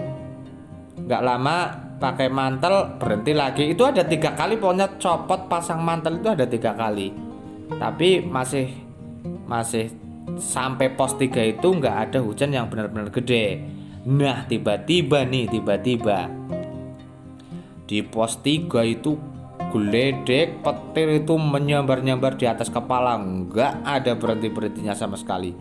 Nggak 0.94 1.22
lama 1.24 1.56
pakai 1.98 2.28
mantel 2.30 3.00
berhenti 3.00 3.32
lagi. 3.34 3.64
Itu 3.74 3.82
ada 3.88 4.06
tiga 4.06 4.36
kali 4.38 4.60
pokoknya 4.60 5.00
copot 5.00 5.50
pasang 5.50 5.82
mantel 5.82 6.22
itu 6.22 6.28
ada 6.30 6.46
tiga 6.46 6.76
kali. 6.78 7.10
Tapi 7.74 8.22
masih 8.22 8.70
masih 9.48 9.90
sampai 10.38 10.94
pos 10.94 11.16
3 11.16 11.58
itu 11.58 11.68
nggak 11.74 11.96
ada 12.08 12.18
hujan 12.22 12.52
yang 12.54 12.68
benar-benar 12.70 13.10
gede 13.10 13.73
Nah 14.04 14.44
tiba-tiba 14.44 15.24
nih 15.24 15.48
tiba-tiba. 15.48 16.28
Di 17.88 18.04
pos 18.04 18.36
3 18.44 18.68
itu 18.84 19.16
geledek 19.72 20.60
petir 20.60 21.24
itu 21.24 21.34
menyambar-nyambar 21.40 22.36
di 22.36 22.44
atas 22.44 22.68
kepala. 22.68 23.16
Nggak 23.16 23.80
ada 23.80 24.12
berhenti-berhentinya 24.12 24.92
sama 24.92 25.16
sekali. 25.16 25.56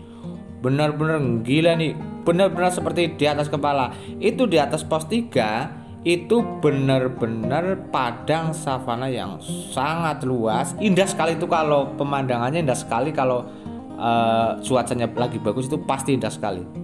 Benar-benar 0.60 1.24
gila 1.44 1.80
nih 1.80 1.96
benar-benar 2.28 2.76
seperti 2.76 3.16
di 3.16 3.26
atas 3.32 3.48
kepala. 3.48 3.96
Itu 4.20 4.44
di 4.44 4.60
atas 4.60 4.84
pos 4.84 5.08
3 5.08 6.04
itu 6.04 6.44
benar-benar 6.60 7.88
padang 7.96 8.52
savana 8.52 9.08
yang 9.08 9.40
sangat 9.72 10.28
luas. 10.28 10.76
Indah 10.84 11.08
sekali 11.08 11.40
itu 11.40 11.48
kalau 11.48 11.96
pemandangannya 11.96 12.60
indah 12.60 12.76
sekali 12.76 13.16
kalau 13.16 13.48
uh, 13.96 14.60
cuacanya 14.60 15.08
lagi 15.16 15.40
bagus 15.40 15.72
itu 15.72 15.80
pasti 15.88 16.20
indah 16.20 16.28
sekali 16.28 16.83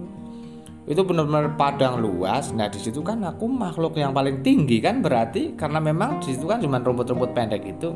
itu 0.88 1.00
benar-benar 1.04 1.60
padang 1.60 2.00
luas. 2.00 2.54
Nah 2.56 2.70
di 2.72 2.80
situ 2.80 3.04
kan 3.04 3.20
aku 3.20 3.44
makhluk 3.44 4.00
yang 4.00 4.16
paling 4.16 4.40
tinggi 4.40 4.80
kan 4.80 5.04
berarti 5.04 5.52
karena 5.52 5.76
memang 5.76 6.24
di 6.24 6.32
situ 6.32 6.48
kan 6.48 6.62
cuma 6.62 6.80
rumput-rumput 6.80 7.36
pendek 7.36 7.66
itu. 7.68 7.92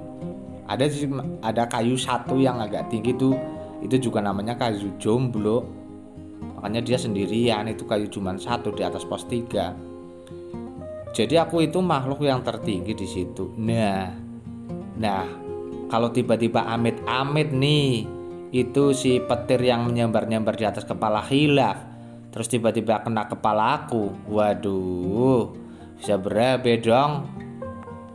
Ada 0.69 0.88
ada 1.45 1.69
kayu 1.69 1.97
satu 1.97 2.41
yang 2.41 2.61
agak 2.61 2.88
tinggi 2.93 3.17
tuh 3.17 3.37
itu 3.81 3.97
juga 4.11 4.21
namanya 4.21 4.57
kayu 4.57 4.93
jomblo. 5.00 5.64
Makanya 6.61 6.85
dia 6.85 6.99
sendirian 7.00 7.69
itu 7.69 7.88
kayu 7.88 8.09
cuma 8.12 8.37
satu 8.37 8.73
di 8.73 8.85
atas 8.85 9.05
pos 9.05 9.25
tiga. 9.25 9.73
Jadi 11.14 11.38
aku 11.38 11.64
itu 11.64 11.79
makhluk 11.79 12.26
yang 12.26 12.45
tertinggi 12.45 12.93
di 12.93 13.07
situ. 13.09 13.49
Nah 13.61 14.12
nah 14.95 15.25
kalau 15.88 16.12
tiba-tiba 16.12 16.69
amit-amit 16.69 17.49
nih 17.49 18.07
itu 18.55 18.95
si 18.95 19.19
petir 19.19 19.59
yang 19.67 19.88
menyambar-nyambar 19.88 20.55
di 20.55 20.62
atas 20.62 20.87
kepala 20.87 21.19
hilaf 21.26 21.94
terus 22.35 22.50
tiba-tiba 22.50 22.99
kena 23.07 23.31
kepala 23.31 23.87
aku. 23.87 24.11
Waduh 24.26 25.55
bisa 25.95 26.19
berapa 26.19 26.67
dong. 26.83 27.31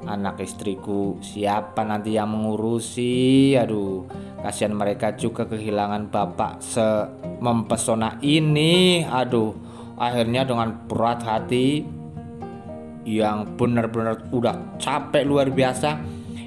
Anak 0.03 0.43
istriku 0.43 1.19
siapa 1.23 1.87
nanti 1.87 2.19
yang 2.19 2.35
mengurusi? 2.35 3.55
Aduh 3.55 4.03
kasihan 4.43 4.75
mereka 4.75 5.15
juga 5.15 5.47
kehilangan 5.47 6.11
bapak 6.11 6.59
semempesona 6.59 8.19
ini. 8.19 9.07
Aduh 9.07 9.55
akhirnya 9.95 10.43
dengan 10.43 10.75
berat 10.87 11.23
hati 11.23 11.83
yang 13.07 13.55
benar-benar 13.55 14.27
udah 14.35 14.79
capek 14.79 15.23
luar 15.23 15.47
biasa. 15.47 15.99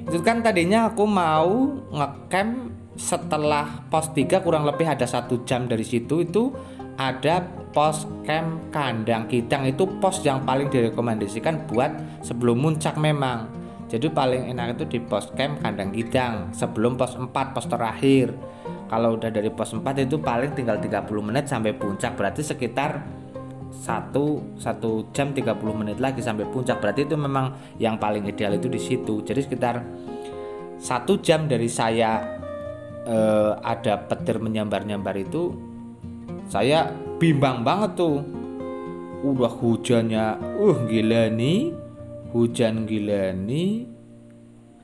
Itu 0.09 0.21
kan 0.21 0.45
tadinya 0.45 0.93
aku 0.93 1.05
mau 1.09 1.81
ngecamp 1.89 2.73
setelah 2.97 3.89
pos 3.89 4.13
3 4.13 4.45
kurang 4.45 4.69
lebih 4.69 4.85
ada 4.85 5.09
satu 5.09 5.45
jam 5.49 5.65
dari 5.69 5.85
situ. 5.85 6.25
Itu 6.25 6.53
ada 7.01 7.45
pos 7.73 8.05
camp 8.29 8.69
kandang 8.69 9.25
kitang 9.29 9.65
itu 9.65 9.89
pos 9.99 10.21
yang 10.21 10.45
paling 10.45 10.69
direkomendasikan 10.69 11.65
buat 11.69 11.91
sebelum 12.21 12.61
muncak 12.61 13.01
memang. 13.01 13.49
Jadi 13.89 14.09
paling 14.09 14.49
enak 14.53 14.81
itu 14.81 14.97
di 14.97 14.99
pos 15.05 15.29
camp 15.37 15.61
kandang 15.61 15.93
kitang 15.93 16.53
sebelum 16.53 16.97
pos 16.97 17.17
4 17.17 17.29
pos 17.29 17.67
terakhir. 17.69 18.33
Kalau 18.89 19.17
udah 19.17 19.33
dari 19.33 19.49
pos 19.49 19.73
4 19.73 19.85
itu 20.05 20.21
paling 20.21 20.53
tinggal 20.53 20.81
30 20.81 21.09
menit 21.21 21.49
sampai 21.49 21.73
puncak. 21.77 22.17
Berarti 22.17 22.45
sekitar 22.45 23.05
satu 23.73 24.57
satu 24.61 25.09
jam 25.17 25.33
30 25.33 25.49
menit 25.73 25.97
lagi 26.01 26.21
sampai 26.21 26.45
puncak. 26.49 26.81
Berarti 26.81 27.09
itu 27.09 27.17
memang 27.17 27.57
yang 27.81 27.97
paling 27.97 28.25
ideal 28.29 28.57
itu 28.57 28.69
di 28.69 28.81
situ. 28.81 29.25
Jadi 29.25 29.41
sekitar 29.45 29.81
satu 30.77 31.21
jam 31.21 31.49
dari 31.49 31.69
saya 31.69 32.21
eh, 33.09 33.53
ada 33.61 33.97
petir 34.09 34.41
menyambar-nyambar 34.41 35.17
itu 35.21 35.72
saya 36.53 36.93
bimbang 37.17 37.65
banget 37.65 37.97
tuh. 37.97 38.21
Udah 39.25 39.49
hujannya 39.49 40.37
uh 40.61 40.79
gila 40.85 41.33
nih. 41.33 41.73
Hujan 42.37 42.85
gila 42.85 43.33
nih. 43.33 43.89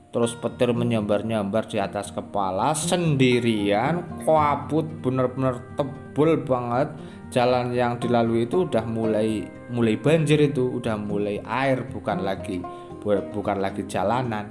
Terus 0.08 0.32
petir 0.40 0.72
menyambar-nyambar 0.72 1.68
di 1.68 1.76
atas 1.76 2.08
kepala 2.08 2.72
sendirian 2.72 4.24
kabut 4.24 4.88
bener-bener 5.04 5.60
tebel 5.76 6.40
banget. 6.48 6.88
Jalan 7.28 7.76
yang 7.76 8.00
dilalui 8.00 8.48
itu 8.48 8.64
udah 8.64 8.88
mulai 8.88 9.44
mulai 9.68 10.00
banjir 10.00 10.40
itu 10.40 10.80
udah 10.80 10.96
mulai 10.96 11.44
air 11.44 11.84
bukan 11.92 12.24
lagi 12.24 12.64
bukan 13.04 13.60
lagi 13.60 13.84
jalanan. 13.84 14.48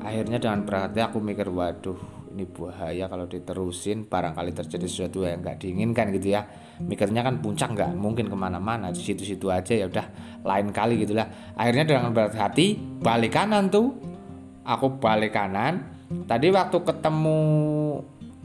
Akhirnya 0.00 0.40
dengan 0.40 0.64
berhati 0.64 1.04
aku 1.04 1.20
mikir 1.20 1.52
waduh 1.52 2.15
ini 2.36 2.44
bahaya 2.44 3.08
kalau 3.08 3.24
diterusin 3.24 4.12
barangkali 4.12 4.52
terjadi 4.52 4.84
sesuatu 4.84 5.24
yang 5.24 5.40
nggak 5.40 5.56
diinginkan 5.56 6.12
gitu 6.12 6.36
ya. 6.36 6.44
Mikirnya 6.84 7.24
kan 7.24 7.40
puncak 7.40 7.72
nggak 7.72 7.96
mungkin 7.96 8.28
ke 8.28 8.36
mana-mana 8.36 8.92
di 8.92 9.00
situ-situ 9.00 9.48
aja 9.48 9.72
ya 9.72 9.88
udah 9.88 10.04
lain 10.44 10.68
kali 10.68 11.00
gitulah 11.00 11.56
akhirnya 11.56 11.88
dengan 11.88 12.12
berat 12.12 12.36
hati 12.36 12.76
balik 12.76 13.32
kanan 13.32 13.72
tuh. 13.72 13.96
Aku 14.68 15.00
balik 15.00 15.32
kanan. 15.32 15.96
Tadi 16.28 16.52
waktu 16.52 16.76
ketemu 16.84 17.40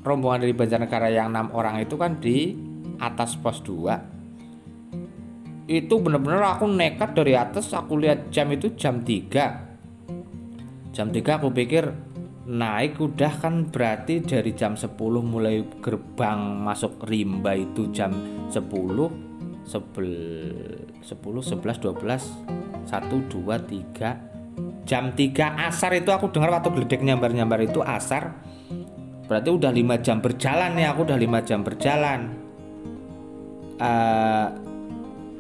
rombongan 0.02 0.42
dari 0.48 0.56
Banjarnegara 0.56 1.12
yang 1.12 1.36
enam 1.36 1.52
orang 1.52 1.84
itu 1.84 2.00
kan 2.00 2.16
di 2.18 2.56
atas 2.98 3.38
pos 3.38 3.62
2 3.66 5.70
itu 5.70 5.94
bener-bener 6.02 6.42
aku 6.44 6.68
nekat 6.68 7.16
dari 7.16 7.36
atas 7.38 7.74
aku 7.74 7.98
lihat 8.02 8.32
jam 8.34 8.52
itu 8.52 8.70
jam 8.76 9.02
3 9.02 10.92
jam 10.94 11.10
3 11.10 11.38
aku 11.38 11.52
pikir 11.54 11.94
naik 12.42 12.98
udah 12.98 13.34
kan 13.38 13.70
berarti 13.70 14.26
dari 14.26 14.58
jam 14.58 14.74
10 14.74 14.98
mulai 15.22 15.62
gerbang 15.78 16.62
masuk 16.66 17.06
rimba 17.06 17.54
itu 17.54 17.94
jam 17.94 18.10
10 18.50 18.58
11 18.58 19.70
10 19.70 19.78
11 21.06 21.62
12 21.62 21.62
1 21.62 22.90
2 22.90 22.90
3 22.90 24.32
jam 24.86 25.14
3 25.14 25.70
asar 25.70 25.92
itu 25.96 26.10
aku 26.10 26.34
dengar 26.34 26.52
waktu 26.60 26.70
geledek 26.74 27.02
nyambar-nyambar 27.06 27.64
itu 27.64 27.80
asar. 27.80 28.36
Berarti 29.30 29.50
udah 29.54 29.72
5 29.72 30.04
jam 30.04 30.18
berjalan 30.20 30.76
nih 30.76 30.86
aku 30.92 31.08
udah 31.08 31.16
5 31.16 31.48
jam 31.48 31.60
berjalan. 31.64 32.20
Uh, 33.82 34.48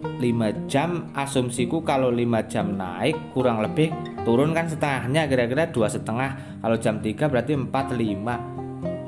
5 0.01 0.69
jam 0.69 1.09
asumsiku 1.13 1.81
kalau 1.81 2.13
5 2.13 2.51
jam 2.51 2.77
naik 2.77 3.33
kurang 3.33 3.61
lebih 3.61 3.89
turun 4.21 4.53
kan 4.53 4.69
setengahnya 4.69 5.25
kira-kira 5.25 5.69
dua 5.69 5.89
setengah. 5.89 6.61
Kalau 6.61 6.77
jam 6.77 7.01
3 7.01 7.29
berarti 7.29 7.53
4 7.57 7.69
5 7.69 8.61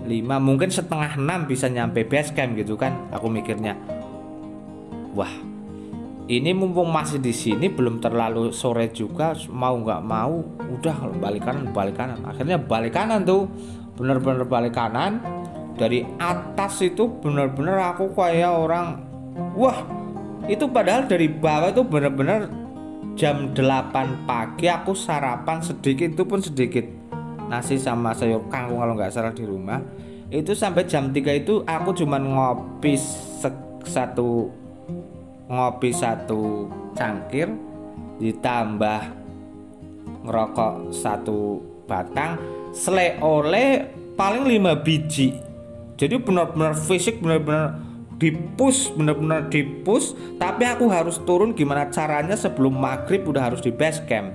5 0.03 0.09
mungkin 0.41 0.69
setengah 0.69 1.15
6 1.15 1.49
bisa 1.49 1.69
nyampe 1.71 2.03
base 2.03 2.33
camp 2.35 2.57
gitu 2.57 2.75
kan 2.75 3.09
aku 3.13 3.29
mikirnya. 3.29 3.77
Wah 5.13 5.31
ini 6.27 6.55
mumpung 6.55 6.87
masih 6.87 7.19
di 7.19 7.35
sini 7.35 7.67
belum 7.67 7.99
terlalu 7.99 8.55
sore 8.55 8.87
juga 8.95 9.35
mau 9.51 9.75
nggak 9.75 10.01
mau 10.07 10.39
udah 10.79 11.19
balik 11.19 11.43
kanan 11.47 11.71
balik 11.75 11.99
kanan. 11.99 12.19
Akhirnya 12.23 12.57
balik 12.57 12.95
kanan 12.95 13.27
tuh 13.27 13.47
bener-bener 13.99 14.47
balik 14.47 14.75
kanan. 14.75 15.19
Dari 15.73 16.05
atas 16.21 16.85
itu 16.85 17.09
bener-bener 17.17 17.81
aku 17.81 18.13
kayak 18.13 18.51
orang 18.53 19.01
wah 19.57 20.02
itu 20.51 20.67
padahal 20.67 21.07
dari 21.07 21.31
bawah 21.31 21.71
itu 21.71 21.83
benar-benar 21.87 22.51
jam 23.15 23.55
8 23.55 24.27
pagi 24.27 24.67
aku 24.67 24.91
sarapan 24.91 25.63
sedikit 25.63 26.11
itu 26.11 26.23
pun 26.27 26.43
sedikit. 26.43 26.83
Nasi 27.47 27.77
sama 27.79 28.11
sayur 28.11 28.43
kangkung 28.49 28.81
kalau 28.81 28.93
nggak 28.97 29.13
salah 29.13 29.31
di 29.31 29.45
rumah. 29.47 29.79
Itu 30.33 30.57
sampai 30.57 30.89
jam 30.89 31.13
3 31.13 31.45
itu 31.45 31.61
aku 31.63 31.93
cuma 31.93 32.17
ngopi 32.17 32.97
satu 33.85 34.49
ngopi 35.47 35.91
satu 35.93 36.71
cangkir 36.97 37.51
ditambah 38.17 39.01
ngerokok 40.23 40.89
satu 40.95 41.59
batang 41.85 42.39
sele 42.73 43.19
oleh 43.21 43.85
paling 44.17 44.43
5 44.49 44.83
biji. 44.83 45.37
Jadi 45.93 46.17
benar-benar 46.17 46.73
fisik 46.73 47.21
benar-benar 47.21 47.92
dipus 48.21 48.93
bener-bener 48.93 49.49
dipus 49.49 50.13
tapi 50.37 50.63
aku 50.69 50.87
harus 50.89 51.17
turun 51.25 51.57
gimana 51.57 51.89
caranya 51.89 52.37
sebelum 52.37 52.77
maghrib 52.77 53.25
udah 53.25 53.51
harus 53.51 53.61
di 53.63 53.73
base 53.73 54.03
camp. 54.05 54.33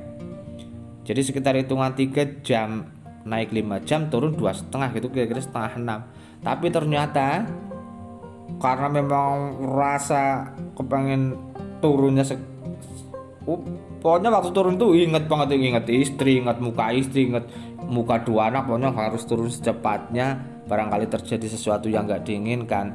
Jadi 1.08 1.20
sekitar 1.24 1.56
hitungan 1.56 1.96
3 1.96 2.44
jam 2.44 2.84
naik 3.24 3.48
5 3.52 3.88
jam 3.88 4.12
turun 4.12 4.36
dua 4.36 4.52
setengah 4.52 4.92
gitu 4.92 5.08
kira-kira 5.08 5.40
setengah 5.40 5.72
enam. 5.80 6.00
Tapi 6.44 6.66
ternyata 6.68 7.48
karena 8.60 8.88
memang 8.88 9.60
rasa 9.76 10.52
kepengen 10.76 11.36
turunnya 11.84 12.24
se 12.24 12.34
uh, 13.44 13.60
pokoknya 14.00 14.32
waktu 14.32 14.50
turun 14.50 14.80
tuh 14.80 14.96
inget 14.96 15.28
banget 15.28 15.54
inget 15.54 15.84
istri 15.88 16.40
inget 16.40 16.58
muka 16.58 16.90
istri 16.90 17.28
inget 17.28 17.44
muka 17.88 18.24
dua 18.24 18.52
anak 18.52 18.68
pokoknya 18.68 18.90
harus 18.92 19.22
turun 19.24 19.48
secepatnya. 19.48 20.60
Barangkali 20.68 21.08
terjadi 21.08 21.48
sesuatu 21.48 21.88
yang 21.88 22.04
nggak 22.04 22.28
diinginkan 22.28 22.92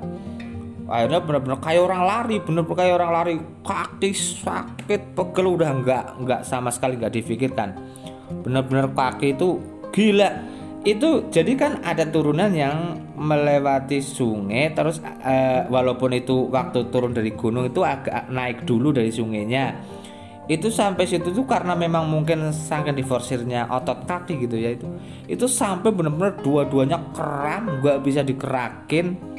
akhirnya 0.87 1.19
benar-benar 1.23 1.59
kayak 1.63 1.81
orang 1.83 2.03
lari 2.03 2.35
benar-benar 2.43 2.77
kayak 2.79 2.95
orang 2.99 3.11
lari. 3.11 3.33
Kaki 3.63 4.11
sakit 4.11 5.01
pegel 5.15 5.45
udah 5.55 5.69
nggak 5.79 6.05
nggak 6.23 6.41
sama 6.43 6.69
sekali 6.69 6.99
nggak 6.99 7.13
difikirkan. 7.15 7.69
Benar-benar 8.43 8.91
kaki 8.91 9.35
itu 9.37 9.59
gila. 9.95 10.29
Itu 10.83 11.31
jadi 11.31 11.55
kan 11.55 11.71
ada 11.79 12.03
turunan 12.03 12.51
yang 12.51 12.99
melewati 13.15 14.03
sungai 14.03 14.75
terus 14.75 14.99
uh, 14.99 15.63
walaupun 15.71 16.11
itu 16.11 16.51
waktu 16.51 16.91
turun 16.91 17.15
dari 17.15 17.31
gunung 17.31 17.63
itu 17.71 17.79
agak 17.87 18.27
naik 18.27 18.67
dulu 18.67 18.91
dari 18.91 19.07
sungainya. 19.07 19.79
Itu 20.43 20.67
sampai 20.67 21.07
situ 21.07 21.31
tuh 21.31 21.47
karena 21.47 21.71
memang 21.71 22.11
mungkin 22.11 22.51
sangat 22.51 22.99
diforsirnya 22.99 23.71
otot 23.71 24.03
kaki 24.03 24.43
gitu 24.43 24.59
ya 24.59 24.75
itu. 24.75 24.83
Itu 25.23 25.47
sampai 25.47 25.95
benar-benar 25.95 26.43
dua-duanya 26.43 26.99
kram 27.15 27.79
nggak 27.79 28.03
bisa 28.03 28.27
dikerakin 28.27 29.31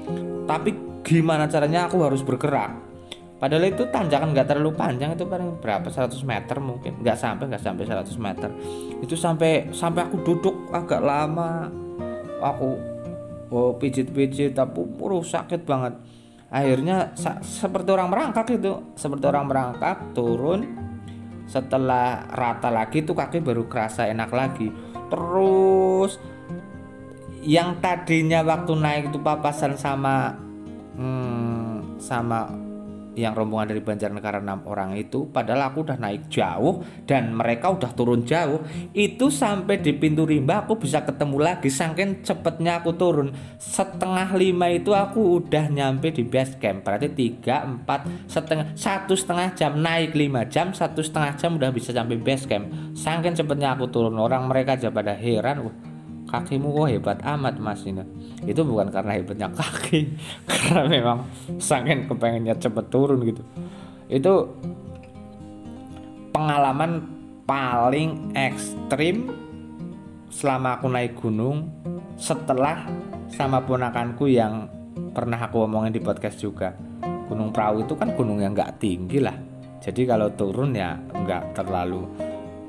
tapi 0.44 0.93
gimana 1.04 1.46
caranya 1.46 1.86
aku 1.86 2.00
harus 2.02 2.24
bergerak? 2.24 2.94
Padahal 3.34 3.68
itu 3.68 3.84
tanjakan 3.92 4.32
nggak 4.32 4.48
terlalu 4.56 4.72
panjang 4.72 5.12
itu 5.12 5.28
paling 5.28 5.60
berapa? 5.60 5.84
100 5.92 6.16
meter 6.24 6.56
mungkin. 6.64 7.04
Nggak 7.04 7.18
sampai 7.20 7.44
nggak 7.52 7.60
sampai 7.60 7.84
100 7.84 8.16
meter. 8.16 8.50
Itu 9.04 9.14
sampai 9.20 9.68
sampai 9.68 10.00
aku 10.08 10.16
duduk 10.24 10.72
agak 10.72 11.04
lama. 11.04 11.68
Aku 12.40 12.80
oh 13.52 13.76
pijit-pijit 13.76 14.56
tapi 14.56 14.80
udah 14.80 15.20
sakit 15.20 15.60
banget. 15.68 15.92
Akhirnya 16.48 17.12
seperti 17.42 17.90
orang 17.92 18.08
merangkak 18.08 18.48
itu 18.54 18.96
seperti 18.96 19.24
orang 19.28 19.44
merangkak 19.44 20.16
turun. 20.16 20.64
Setelah 21.44 22.24
rata 22.32 22.72
lagi 22.72 23.04
tuh 23.04 23.12
kaki 23.12 23.44
baru 23.44 23.68
kerasa 23.68 24.08
enak 24.08 24.30
lagi. 24.32 24.72
Terus 25.12 26.16
yang 27.44 27.76
tadinya 27.84 28.40
waktu 28.40 28.72
naik 28.72 29.12
itu 29.12 29.20
papasan 29.20 29.76
sama 29.76 30.43
hmm, 30.96 31.98
sama 32.00 32.48
yang 33.14 33.32
rombongan 33.32 33.74
dari 33.74 33.82
Banjarnegara 33.82 34.42
enam 34.42 34.66
orang 34.66 34.98
itu 34.98 35.30
padahal 35.30 35.70
aku 35.70 35.86
udah 35.86 35.98
naik 35.98 36.26
jauh 36.28 36.82
dan 37.06 37.34
mereka 37.34 37.70
udah 37.70 37.90
turun 37.94 38.26
jauh. 38.26 38.62
Itu 38.90 39.30
sampai 39.30 39.80
di 39.80 39.94
pintu 39.94 40.26
rimba 40.26 40.66
aku 40.66 40.78
bisa 40.78 41.06
ketemu 41.06 41.38
lagi 41.40 41.70
saking 41.70 42.26
cepetnya 42.26 42.82
aku 42.82 42.94
turun. 42.98 43.30
Setengah 43.58 44.34
lima 44.34 44.70
itu 44.70 44.92
aku 44.92 45.42
udah 45.42 45.70
nyampe 45.70 46.10
di 46.10 46.26
base 46.26 46.58
camp 46.58 46.82
berarti 46.84 47.10
tiga 47.14 47.64
empat 47.64 48.06
setengah 48.26 48.74
satu 48.74 49.14
setengah 49.14 49.54
jam 49.54 49.78
naik 49.78 50.12
lima 50.12 50.44
jam 50.50 50.74
satu 50.74 51.00
setengah 51.00 51.38
jam 51.38 51.56
udah 51.56 51.70
bisa 51.70 51.94
sampai 51.94 52.18
base 52.18 52.44
camp. 52.50 52.68
Saking 52.98 53.38
cepetnya 53.38 53.78
aku 53.78 53.88
turun 53.88 54.18
orang 54.18 54.50
mereka 54.50 54.76
aja 54.76 54.90
pada 54.90 55.14
heran 55.14 55.70
Wah, 55.70 55.74
kakimu 56.34 56.74
kok 56.74 56.88
hebat 56.90 57.18
amat 57.22 57.54
mas 57.62 57.86
ini. 57.86 58.02
Itu 58.42 58.66
bukan 58.66 58.90
karena 58.90 59.14
hebatnya 59.14 59.48
kaki 59.54 60.10
karena 60.50 60.82
memang 60.90 61.18
sangat 61.62 62.10
kepengennya 62.10 62.58
cepet 62.58 62.86
turun 62.90 63.22
gitu. 63.22 63.42
Itu 64.10 64.50
pengalaman 66.34 67.06
paling 67.46 68.34
ekstrim 68.34 69.30
selama 70.32 70.82
aku 70.82 70.86
naik 70.90 71.14
gunung 71.22 71.70
setelah 72.18 72.90
sama 73.30 73.62
ponakanku 73.62 74.26
yang 74.26 74.66
pernah 75.14 75.38
aku 75.38 75.62
omongin 75.62 75.94
di 75.94 76.02
podcast 76.02 76.42
juga. 76.42 76.74
Gunung 77.30 77.54
perahu 77.54 77.86
itu 77.86 77.94
kan 77.94 78.12
gunung 78.18 78.42
yang 78.42 78.52
nggak 78.52 78.82
tinggi 78.82 79.22
lah. 79.22 79.34
Jadi 79.78 80.02
kalau 80.08 80.32
turun 80.32 80.74
ya 80.74 80.96
nggak 80.96 81.54
terlalu 81.54 82.23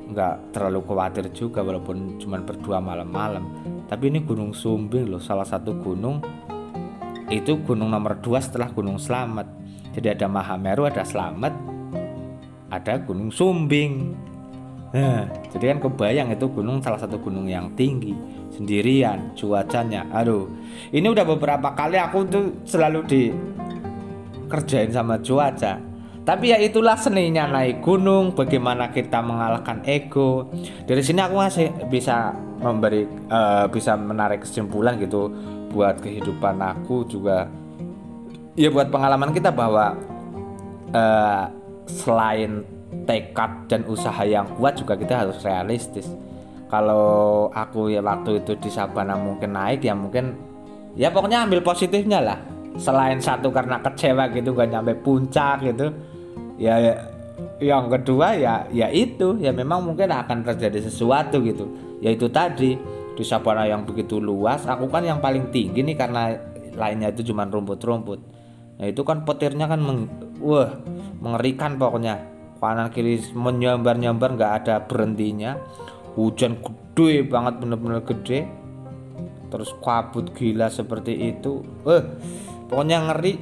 nggak 0.06 0.54
terlalu 0.54 0.86
khawatir 0.86 1.26
juga 1.34 1.66
walaupun 1.66 2.22
cuma 2.22 2.38
berdua 2.42 2.78
malam-malam. 2.78 3.50
Tapi 3.90 4.10
ini 4.14 4.22
Gunung 4.22 4.54
Sumbing 4.54 5.10
loh 5.10 5.22
salah 5.22 5.46
satu 5.46 5.74
gunung. 5.82 6.22
Itu 7.30 7.58
gunung 7.66 7.90
nomor 7.90 8.22
dua 8.22 8.38
setelah 8.38 8.70
Gunung 8.70 9.02
Slamet. 9.02 9.50
Jadi 9.98 10.14
ada 10.14 10.30
Mahameru 10.30 10.86
ada 10.86 11.02
Slamet 11.02 11.54
ada 12.70 13.00
Gunung 13.02 13.32
Sumbing. 13.34 14.14
Nah, 14.96 15.28
jadi 15.52 15.76
kan 15.76 15.84
kebayang 15.84 16.32
itu 16.32 16.48
gunung 16.48 16.80
salah 16.80 16.96
satu 17.02 17.20
gunung 17.20 17.50
yang 17.50 17.74
tinggi. 17.76 18.16
Sendirian 18.54 19.34
cuacanya. 19.36 20.06
Aduh 20.14 20.48
ini 20.94 21.10
udah 21.10 21.26
beberapa 21.28 21.74
kali 21.74 21.98
aku 22.00 22.24
tuh 22.30 22.64
selalu 22.64 23.04
dikerjain 23.10 24.94
sama 24.94 25.20
cuaca 25.20 25.95
tapi 26.26 26.50
ya 26.50 26.58
itulah 26.58 26.98
seninya 26.98 27.46
naik 27.46 27.86
gunung, 27.86 28.34
bagaimana 28.34 28.90
kita 28.90 29.22
mengalahkan 29.22 29.86
ego. 29.86 30.50
Dari 30.90 31.06
sini 31.06 31.22
aku 31.22 31.38
masih 31.38 31.70
bisa 31.86 32.34
memberi 32.58 33.06
uh, 33.30 33.70
bisa 33.70 33.94
menarik 33.94 34.42
kesimpulan 34.42 34.98
gitu 34.98 35.30
buat 35.70 36.02
kehidupan 36.02 36.58
aku 36.66 37.06
juga 37.06 37.46
ya 38.58 38.74
buat 38.74 38.90
pengalaman 38.90 39.36
kita 39.38 39.54
bahwa 39.54 39.94
uh, 40.96 41.46
selain 41.86 42.66
tekad 43.06 43.70
dan 43.70 43.86
usaha 43.86 44.24
yang 44.26 44.50
kuat 44.58 44.82
juga 44.82 44.98
kita 44.98 45.30
harus 45.30 45.38
realistis. 45.46 46.10
Kalau 46.66 47.54
aku 47.54 47.94
ya 47.94 48.02
waktu 48.02 48.42
itu 48.42 48.58
di 48.58 48.74
Sabana 48.74 49.14
mungkin 49.14 49.54
naik 49.54 49.86
ya 49.86 49.94
mungkin 49.94 50.34
ya 50.98 51.14
pokoknya 51.14 51.46
ambil 51.46 51.62
positifnya 51.62 52.18
lah. 52.18 52.40
Selain 52.82 53.22
satu 53.22 53.54
karena 53.54 53.78
kecewa 53.80 54.28
gitu 54.34 54.52
gak 54.52 54.68
nyampe 54.74 54.98
puncak 55.00 55.64
gitu 55.64 55.94
ya 56.56 56.96
yang 57.60 57.92
kedua 57.92 58.36
ya 58.36 58.68
ya 58.72 58.88
itu. 58.92 59.40
Ya 59.40 59.52
memang 59.52 59.84
mungkin 59.84 60.12
akan 60.12 60.44
terjadi 60.44 60.88
sesuatu 60.88 61.44
gitu. 61.44 61.68
Yaitu 62.00 62.32
tadi. 62.32 62.96
Di 63.16 63.24
sabana 63.24 63.64
yang 63.64 63.88
begitu 63.88 64.20
luas 64.20 64.68
aku 64.68 64.92
kan 64.92 65.00
yang 65.00 65.24
paling 65.24 65.48
tinggi 65.48 65.80
nih 65.80 65.96
karena 65.96 66.36
lainnya 66.76 67.16
itu 67.16 67.32
cuma 67.32 67.48
rumput-rumput. 67.48 68.20
Nah 68.76 68.86
itu 68.92 69.08
kan 69.08 69.24
petirnya 69.24 69.72
kan 69.72 69.80
meng, 69.80 70.12
wah 70.44 70.76
mengerikan 71.24 71.80
pokoknya. 71.80 72.20
Kanan 72.60 72.92
kiri 72.92 73.24
menyambar 73.32 73.96
nyambar 73.96 74.36
nggak 74.36 74.54
ada 74.60 74.76
berhentinya. 74.84 75.56
Hujan 76.20 76.60
gede 76.60 77.24
banget 77.24 77.64
bener-bener 77.64 78.04
gede. 78.04 78.52
Terus 79.48 79.72
kabut 79.80 80.36
gila 80.36 80.68
seperti 80.68 81.16
itu. 81.32 81.64
Eh 81.88 82.04
pokoknya 82.68 83.00
ngeri. 83.00 83.40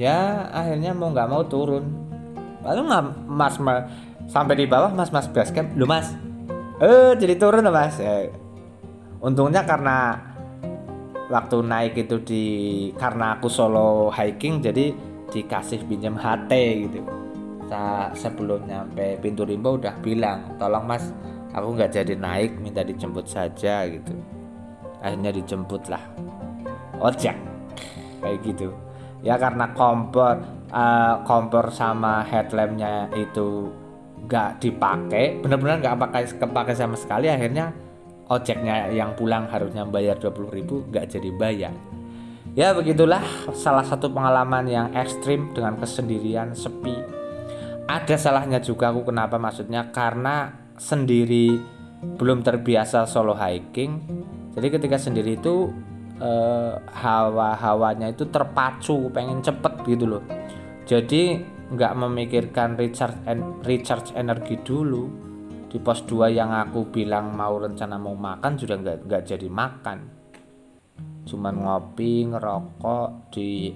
Ya 0.00 0.48
akhirnya 0.56 0.96
mau 0.96 1.12
nggak 1.12 1.28
mau 1.28 1.44
turun 1.44 2.01
lalu 2.62 2.80
mas, 3.26 3.58
mas 3.58 3.84
sampai 4.30 4.54
di 4.54 4.66
bawah 4.66 4.90
mas 4.94 5.10
mas 5.10 5.26
basecamp. 5.28 5.74
Lu 5.74 5.86
mas. 5.86 6.14
Eh 6.78 7.14
jadi 7.18 7.34
turun 7.38 7.66
mas. 7.68 7.98
Eh, 7.98 8.30
untungnya 9.22 9.66
karena 9.66 10.18
waktu 11.30 11.56
naik 11.64 11.94
itu 11.96 12.16
di 12.22 12.44
karena 12.94 13.38
aku 13.38 13.48
solo 13.48 14.12
hiking 14.12 14.62
jadi 14.62 14.94
dikasih 15.32 15.86
pinjam 15.86 16.14
HT 16.14 16.52
gitu. 16.88 17.00
Sa 17.66 18.12
sebelum 18.12 18.68
nyampe 18.68 19.16
pintu 19.22 19.48
rimba 19.48 19.74
udah 19.74 19.94
bilang 20.04 20.58
tolong 20.60 20.84
mas 20.84 21.08
aku 21.56 21.72
nggak 21.72 21.92
jadi 21.92 22.14
naik 22.16 22.60
minta 22.60 22.84
dijemput 22.84 23.26
saja 23.28 23.88
gitu. 23.88 24.12
Akhirnya 25.02 25.34
dijemput 25.34 25.90
lah. 25.90 26.02
Ojek. 27.02 27.34
Kayak 28.22 28.38
gitu. 28.46 28.70
Ya 29.22 29.34
karena 29.38 29.70
kompor 29.74 30.38
uh, 30.72 31.22
kompor 31.22 31.70
sama 31.70 32.24
headlampnya 32.24 33.12
itu 33.14 33.68
gak 34.26 34.64
dipakai 34.64 35.44
benar-benar 35.44 35.78
gak 35.82 35.98
pakai 36.08 36.22
kepakai 36.40 36.74
sama 36.74 36.96
sekali 36.96 37.28
akhirnya 37.28 37.74
ojeknya 38.32 38.88
yang 38.88 39.12
pulang 39.12 39.44
harusnya 39.46 39.84
bayar 39.84 40.16
20 40.16 40.56
ribu 40.56 40.74
gak 40.88 41.12
jadi 41.12 41.30
bayar. 41.36 41.74
Ya 42.52 42.76
begitulah 42.76 43.24
salah 43.56 43.84
satu 43.84 44.12
pengalaman 44.12 44.68
yang 44.68 44.92
ekstrim 44.92 45.56
dengan 45.56 45.80
kesendirian 45.80 46.52
sepi. 46.52 46.96
Ada 47.88 48.16
salahnya 48.20 48.60
juga 48.60 48.92
aku 48.92 49.08
kenapa 49.08 49.40
maksudnya? 49.40 49.88
Karena 49.88 50.52
sendiri 50.76 51.56
belum 52.20 52.44
terbiasa 52.44 53.08
solo 53.08 53.32
hiking. 53.32 54.00
Jadi 54.52 54.68
ketika 54.68 55.00
sendiri 55.00 55.40
itu 55.40 55.72
uh, 56.20 56.76
hawa-hawanya 56.92 58.12
itu 58.12 58.28
terpacu 58.28 59.08
pengen 59.08 59.40
cepet 59.40 59.72
gitu 59.88 60.04
loh 60.04 60.22
jadi 60.92 61.40
nggak 61.72 61.92
memikirkan 61.96 62.76
recharge 62.76 63.16
en 63.24 63.64
recharge 63.64 64.12
energi 64.12 64.60
dulu. 64.60 65.08
Di 65.72 65.80
pos 65.80 66.04
2 66.04 66.28
yang 66.36 66.52
aku 66.52 66.92
bilang 66.92 67.32
mau 67.32 67.56
rencana 67.56 67.96
mau 67.96 68.12
makan 68.12 68.60
sudah 68.60 68.76
nggak 68.76 69.08
nggak 69.08 69.22
jadi 69.24 69.48
makan. 69.48 69.98
Cuman 71.24 71.54
ngopi 71.64 72.28
ngerokok 72.28 73.32
di 73.32 73.72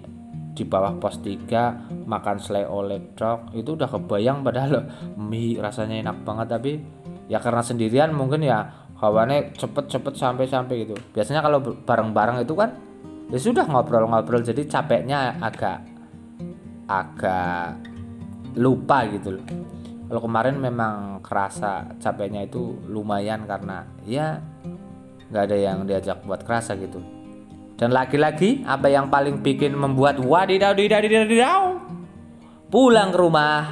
di 0.52 0.64
bawah 0.68 1.00
pos 1.00 1.24
3 1.24 2.04
makan 2.04 2.36
selai 2.36 2.68
oleh 2.68 3.16
truk 3.16 3.56
itu 3.56 3.80
udah 3.80 3.88
kebayang 3.88 4.44
padahal 4.44 4.84
mie 5.16 5.56
rasanya 5.56 6.04
enak 6.04 6.20
banget. 6.20 6.52
Tapi 6.52 6.72
ya 7.32 7.40
karena 7.40 7.64
sendirian 7.64 8.12
mungkin 8.12 8.44
ya 8.44 8.92
hawane 9.00 9.56
cepet-cepet 9.56 10.20
sampai-sampai 10.20 10.84
gitu. 10.84 10.92
Biasanya 11.16 11.40
kalau 11.40 11.64
bareng-bareng 11.64 12.44
itu 12.44 12.52
kan 12.52 12.76
ya 13.32 13.40
sudah 13.40 13.64
ngobrol-ngobrol. 13.64 14.44
Jadi 14.44 14.68
capeknya 14.68 15.40
agak 15.40 15.95
agak 16.86 17.82
lupa 18.56 19.04
gitu 19.10 19.36
loh. 19.38 19.46
Kalau 20.06 20.22
kemarin 20.22 20.56
memang 20.62 21.18
kerasa 21.18 21.98
capeknya 21.98 22.46
itu 22.46 22.78
lumayan 22.86 23.42
karena 23.42 23.82
ya 24.06 24.38
nggak 25.30 25.42
ada 25.50 25.56
yang 25.58 25.78
diajak 25.82 26.22
buat 26.22 26.46
kerasa 26.46 26.78
gitu. 26.78 27.02
Dan 27.76 27.92
lagi-lagi 27.92 28.64
apa 28.64 28.88
yang 28.88 29.12
paling 29.12 29.44
bikin 29.44 29.76
membuat 29.76 30.16
wadidaw 30.22 30.72
wadidaw 30.72 31.02
wadidaw 31.02 31.62
pulang 32.70 33.10
ke 33.12 33.18
rumah 33.18 33.62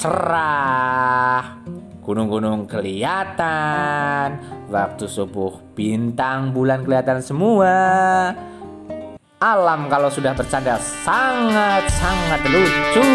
cerah. 0.00 1.60
Gunung-gunung 2.02 2.64
kelihatan, 2.64 4.40
waktu 4.72 5.04
subuh 5.04 5.60
bintang 5.76 6.56
bulan 6.56 6.80
kelihatan 6.80 7.20
semua. 7.20 7.76
Alam 9.38 9.86
kalau 9.86 10.10
sudah 10.10 10.34
bercanda 10.34 10.82
sangat-sangat 10.82 12.42
lucu. 12.50 13.06